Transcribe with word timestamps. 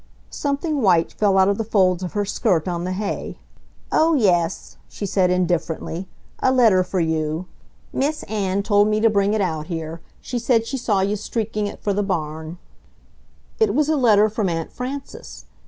Something 0.31 0.81
white 0.81 1.13
fell 1.13 1.37
out 1.37 1.47
of 1.47 1.59
the 1.59 1.63
folds 1.63 2.01
of 2.01 2.13
her 2.13 2.25
skirt 2.25 2.67
on 2.67 2.85
the 2.85 2.91
hay. 2.93 3.37
"Oh, 3.91 4.15
yes," 4.15 4.77
she 4.89 5.05
said 5.05 5.29
indifferently. 5.29 6.07
"A 6.39 6.51
letter 6.51 6.81
for 6.83 6.99
you. 6.99 7.45
Miss 7.93 8.23
Ann 8.23 8.63
told 8.63 8.87
me 8.87 8.99
to 8.99 9.11
bring 9.11 9.35
it 9.35 9.41
out 9.41 9.67
here. 9.67 10.01
She 10.19 10.39
said 10.39 10.65
she 10.65 10.77
saw 10.79 11.01
you 11.01 11.15
streaking 11.15 11.67
it 11.67 11.83
for 11.83 11.93
the 11.93 12.01
barn." 12.01 12.57
It 13.59 13.75
was 13.75 13.89
a 13.89 13.95
letter 13.95 14.27
from 14.27 14.49
Aunt 14.49 14.71
Frances. 14.71 15.45